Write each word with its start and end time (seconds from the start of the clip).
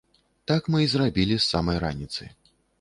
Так 0.51 0.69
мы 0.77 0.81
і 0.85 0.87
зрабілі 0.95 1.37
з 1.39 1.45
самай 1.51 1.77
раніцы. 1.87 2.23